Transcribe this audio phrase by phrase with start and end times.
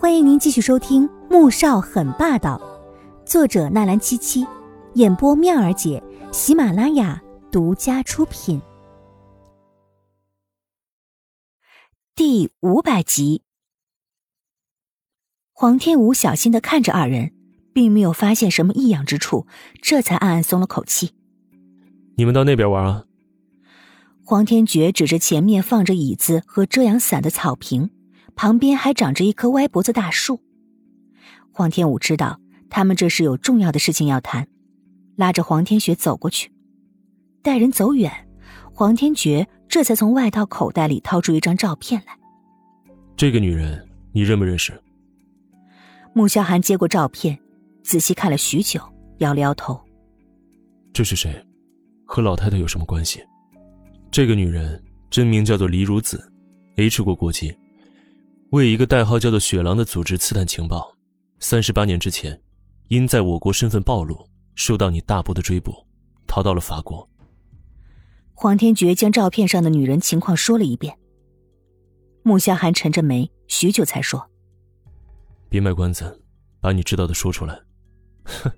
[0.00, 2.56] 欢迎您继续收听《穆少很霸道》，
[3.28, 4.46] 作者纳兰七七，
[4.94, 6.00] 演播妙儿姐，
[6.30, 8.62] 喜马拉雅独家出品。
[12.14, 13.42] 第五百集，
[15.52, 17.32] 黄天武小心的看着二人，
[17.74, 19.48] 并没有发现什么异样之处，
[19.82, 21.10] 这才暗暗松了口气。
[22.16, 23.04] 你们到那边玩啊？
[24.24, 27.90] 黄天觉指着前面放着椅子和遮阳伞的草坪。
[28.38, 30.40] 旁边还长着一棵歪脖子大树。
[31.50, 32.40] 黄天武知道
[32.70, 34.46] 他们这是有重要的事情要谈，
[35.16, 36.52] 拉着黄天雪走过去。
[37.42, 38.28] 待人走远，
[38.72, 42.16] 黄天觉这才从外套口袋里掏出一张照片来。
[43.16, 44.72] 这个女人你认不认识？
[46.12, 47.36] 穆萧寒接过照片，
[47.82, 48.80] 仔细看了许久，
[49.18, 49.80] 摇了摇头。
[50.92, 51.44] 这是谁？
[52.04, 53.20] 和老太太有什么关系？
[54.12, 56.32] 这个女人真名叫做黎如子
[56.76, 57.52] ，H 国国籍。
[58.50, 60.96] 为一个代号叫做“雪狼”的组织刺探情报，
[61.38, 62.40] 三十八年之前，
[62.88, 65.86] 因在我国身份暴露，受到你大伯的追捕，
[66.26, 67.06] 逃到了法国。
[68.32, 70.96] 黄天觉将照片上的女人情况说了一遍。
[72.22, 74.30] 穆萧寒沉着眉，许久才说
[75.50, 76.22] ：“别卖关子，
[76.58, 77.60] 把你知道的说出来。
[78.24, 78.50] 哼，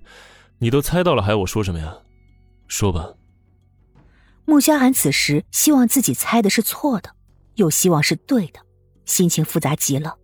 [0.59, 1.97] 你都猜到了，还要我说什么呀？
[2.69, 3.13] 说吧。”
[4.47, 7.13] 穆萧寒此时希望自己猜的是错的，
[7.55, 8.61] 又希望是对的。
[9.11, 10.17] 心情复杂极了。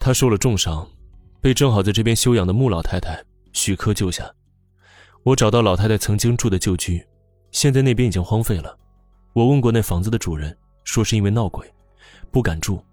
[0.00, 0.84] 他受了重伤，
[1.40, 4.28] 被正好在这边休养的穆老太太许科救下。
[5.22, 7.06] 我找到老太太曾经住的旧居，
[7.52, 8.76] 现在那边已经荒废了。
[9.32, 11.72] 我问过那房子的主人，说是因为闹鬼，
[12.32, 12.84] 不敢住。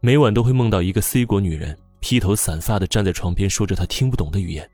[0.00, 4.68] 每晚都会梦到一个 C 国女人，披头散发的站在床边，说着她听不懂的语言。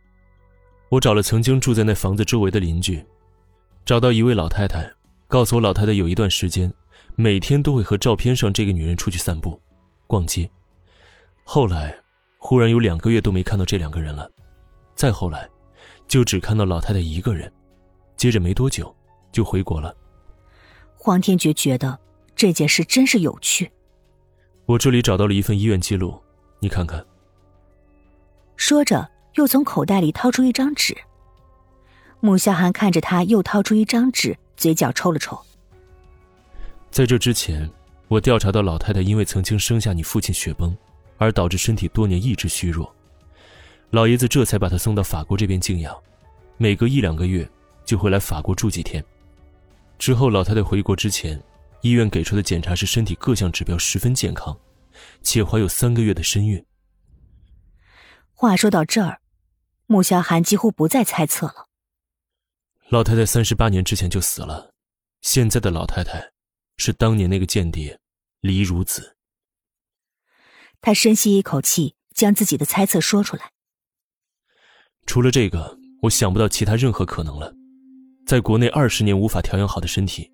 [0.89, 3.05] 我找了曾经住在那房子周围的邻居，
[3.85, 4.91] 找到一位老太太，
[5.29, 6.73] 告诉我老太太有一段时间。
[7.21, 9.61] 每天都会和照片上这个女人出去散步、
[10.07, 10.51] 逛街，
[11.45, 11.95] 后来
[12.39, 14.27] 忽然有两个月都没看到这两个人了，
[14.95, 15.47] 再后来，
[16.09, 17.53] 就只看到老太太一个人，
[18.17, 18.97] 接着没多久
[19.31, 19.95] 就回国了。
[20.97, 21.99] 黄天觉觉得
[22.35, 23.71] 这件事真是有趣。
[24.65, 26.19] 我这里找到了一份医院记录，
[26.61, 27.05] 你看看。
[28.57, 30.97] 说着，又从口袋里掏出一张纸。
[32.21, 35.39] 穆萧寒看着他，又掏出一张纸，嘴角抽了抽。
[36.91, 37.71] 在这之前，
[38.09, 40.77] 我调查到老太太因为曾经生下你父亲雪崩，
[41.19, 42.93] 而导致身体多年一直虚弱，
[43.91, 45.97] 老爷子这才把她送到法国这边静养，
[46.57, 47.49] 每隔一两个月
[47.85, 49.03] 就会来法国住几天。
[49.99, 51.41] 之后老太太回国之前，
[51.83, 54.59] 医院给出的检查是身体各项指标十分健康，
[55.23, 56.65] 且怀有三个月的身孕。
[58.35, 59.21] 话说到这儿，
[59.87, 61.69] 穆萧寒几乎不再猜测了。
[62.89, 64.73] 老太太三十八年之前就死了，
[65.21, 66.33] 现在的老太太。
[66.83, 68.01] 是当年那个间谍，
[68.41, 69.15] 黎如子。
[70.81, 73.51] 他深吸一口气，将自己的猜测说出来。
[75.05, 77.55] 除了这个，我想不到其他任何可能了。
[78.27, 80.33] 在国内二十年无法调养好的身体，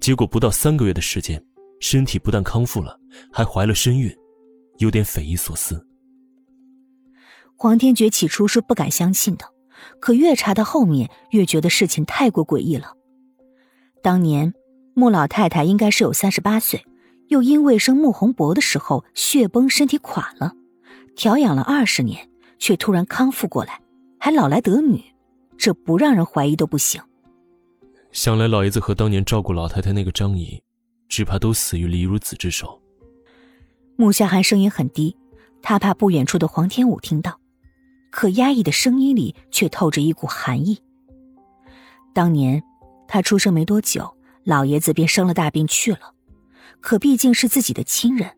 [0.00, 1.44] 结果不到三个月的时间，
[1.80, 2.96] 身体不但康复了，
[3.32, 4.16] 还怀了身孕，
[4.78, 5.84] 有点匪夷所思。
[7.56, 9.52] 黄天觉起初是不敢相信的，
[9.98, 12.94] 可越查到后面，越觉得事情太过诡异了。
[14.00, 14.54] 当年。
[14.98, 16.84] 穆老太太应该是有三十八岁，
[17.28, 20.54] 又因为生穆宏博的时候血崩，身体垮了，
[21.14, 22.28] 调养了二十年，
[22.58, 23.80] 却突然康复过来，
[24.18, 25.00] 还老来得女，
[25.56, 27.00] 这不让人怀疑都不行。
[28.10, 30.60] 想来老爷子和当年照顾老太太那个张姨，
[31.08, 32.82] 只怕都死于李如子之手。
[33.94, 35.16] 穆夏寒声音很低，
[35.62, 37.38] 他怕不远处的黄天武听到，
[38.10, 40.76] 可压抑的声音里却透着一股寒意。
[42.12, 42.60] 当年
[43.06, 44.12] 他出生没多久。
[44.48, 46.14] 老爷子便生了大病去了，
[46.80, 48.30] 可毕竟是自己的亲人，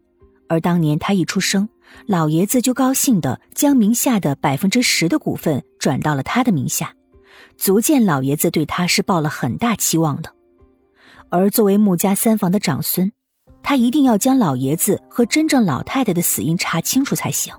[0.49, 1.69] 而当年他一出生，
[2.07, 6.97] 老爷子就高兴的将名下的百分之十的股份转到了他的名下，
[7.57, 10.35] 足见老爷子对他是抱了很大期望的。
[11.29, 13.13] 而作为穆家三房的长孙，
[13.63, 17.55] 他一定要将老爷子和真正老太太的死因查清楚才行。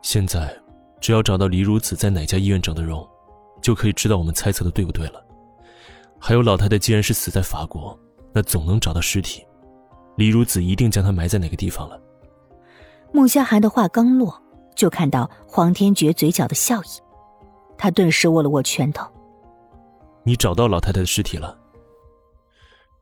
[0.00, 0.50] 现在，
[0.98, 3.06] 只要找到黎如子在哪家医院整的容，
[3.60, 5.22] 就可以知道我们猜测的对不对了。
[6.18, 7.98] 还有老太太，既然是死在法国，
[8.32, 9.46] 那总能找到尸体。
[10.16, 12.00] 李如子一定将她埋在哪个地方了。
[13.12, 14.42] 穆萧寒的话刚落，
[14.74, 16.88] 就看到黄天觉嘴角的笑意，
[17.78, 19.06] 他顿时握了握拳头。
[20.24, 21.56] 你找到老太太的尸体了？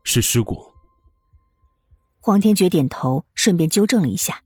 [0.03, 0.61] 是尸骨。
[2.21, 4.43] 黄天觉点头，顺便纠正了一下。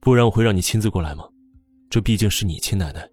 [0.00, 1.24] 不然我会让你亲自过来吗？
[1.90, 3.08] 这毕竟是你亲奶奶。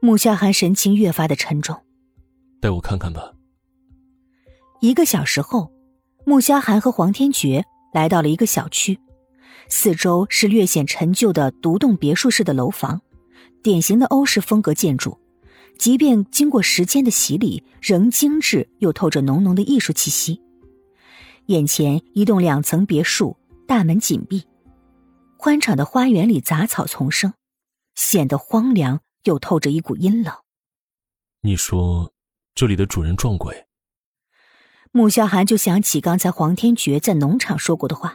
[0.00, 1.76] 穆萧寒神情越发的沉重。
[2.62, 3.34] 带我看看吧。
[4.80, 5.72] 一个小时后，
[6.24, 9.00] 穆萧寒和黄天觉来到了一个小区，
[9.68, 13.00] 四周是略显陈旧的独栋别墅式的楼房，
[13.64, 15.18] 典型的欧式风格建筑，
[15.76, 20.40] 即便经过时间的洗礼，仍精致又透着浓浓的艺术气息。
[21.46, 23.36] 眼前一栋两层别墅，
[23.66, 24.44] 大门紧闭，
[25.36, 27.34] 宽敞的花园里杂草丛生，
[27.96, 30.32] 显得荒凉又透着一股阴冷。
[31.40, 32.12] 你说，
[32.54, 33.64] 这里的主人撞鬼？
[34.92, 38.14] 穆萧寒就想起刚才黄天觉在农场说过的话。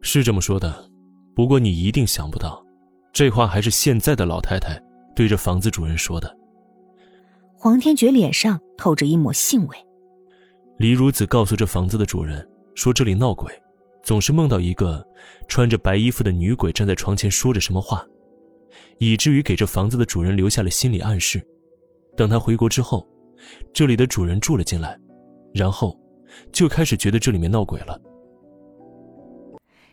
[0.00, 0.90] 是这么说的，
[1.34, 2.64] 不过你一定想不到，
[3.12, 4.76] 这话还是现在的老太太
[5.14, 6.36] 对着房子主人说的。
[7.54, 9.76] 黄天觉脸上透着一抹兴味。
[10.78, 13.52] 李如子告诉这房子的主人说，这里闹鬼，
[14.02, 15.06] 总是梦到一个
[15.46, 18.04] 穿着白衣服的女鬼站在床前说着什么话，
[18.98, 21.40] 以至于给这房子的主人留下了心理暗示。
[22.16, 23.06] 等他回国之后，
[23.72, 24.98] 这里的主人住了进来，
[25.54, 25.98] 然后
[26.52, 28.00] 就开始觉得这里面闹鬼了。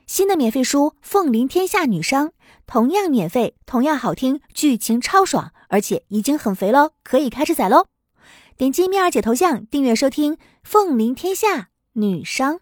[0.06, 2.28] 新的免费书《凤临天下女商》，
[2.66, 7.86] 同样免费，同样好听，剧情超爽，而且已经很肥喽，可以开始宰喽！
[8.58, 12.56] 点击蜜儿姐头像订阅收听《凤临天下女商》。